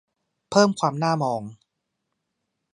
[0.49, 1.41] เพิ่มความน่ามอง